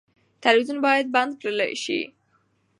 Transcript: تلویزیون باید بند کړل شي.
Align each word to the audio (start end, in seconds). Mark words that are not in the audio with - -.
تلویزیون 0.43 0.79
باید 0.85 1.07
بند 1.15 1.31
کړل 1.41 1.59
شي. 1.83 1.99